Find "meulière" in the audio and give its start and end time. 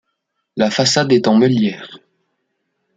1.35-1.99